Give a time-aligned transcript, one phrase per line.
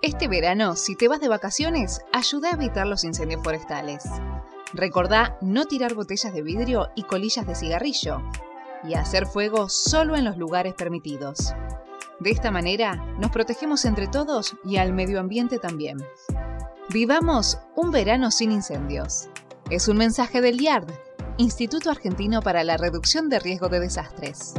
[0.00, 4.04] Este verano, si te vas de vacaciones, ayuda a evitar los incendios forestales.
[4.72, 8.22] Recordá no tirar botellas de vidrio y colillas de cigarrillo
[8.84, 11.52] y hacer fuego solo en los lugares permitidos.
[12.20, 15.98] De esta manera, nos protegemos entre todos y al medio ambiente también.
[16.90, 19.28] Vivamos un verano sin incendios.
[19.68, 20.92] Es un mensaje del IARD,
[21.38, 24.54] Instituto Argentino para la Reducción de Riesgo de Desastres.